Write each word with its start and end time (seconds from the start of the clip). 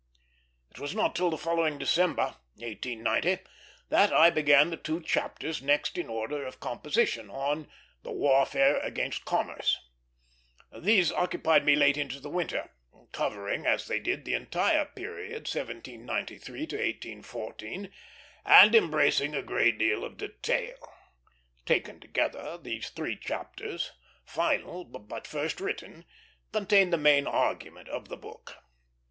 It 0.71 0.79
was 0.79 0.95
not 0.95 1.15
till 1.15 1.29
the 1.29 1.37
following 1.37 1.77
December 1.77 2.35
1890 2.55 3.43
that 3.89 4.11
I 4.11 4.31
began 4.31 4.71
the 4.71 4.75
two 4.77 4.99
chapters 4.99 5.61
next 5.61 5.95
in 5.95 6.07
order 6.09 6.43
of 6.43 6.59
composition, 6.59 7.29
on 7.29 7.69
"The 8.01 8.09
Warfare 8.11 8.79
against 8.79 9.25
Commerce." 9.25 9.77
These 10.75 11.11
occupied 11.11 11.65
me 11.65 11.75
late 11.75 11.97
into 11.97 12.19
the 12.19 12.31
winter, 12.31 12.71
covering 13.11 13.67
as 13.67 13.85
they 13.85 13.99
did 13.99 14.25
the 14.25 14.33
entire 14.33 14.85
period 14.85 15.45
1793 15.47 16.59
1814, 16.61 17.93
and 18.43 18.73
embracing 18.73 19.35
a 19.35 19.43
great 19.43 19.77
deal 19.77 20.03
of 20.03 20.17
detail. 20.17 20.77
Taken 21.67 21.99
together, 21.99 22.57
these 22.57 22.89
three 22.89 23.15
chapters, 23.17 23.91
final 24.25 24.83
but 24.83 25.27
first 25.27 25.59
written, 25.61 26.05
contain 26.51 26.89
the 26.89 26.97
main 26.97 27.27
argument 27.27 27.87
of 27.87 28.09
the 28.09 28.17
book. 28.17 28.57